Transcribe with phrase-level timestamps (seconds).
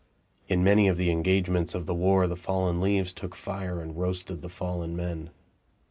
[0.47, 4.41] In many of the engagements of the war the fallen leaves took fire and roasted
[4.41, 5.29] the fallen men.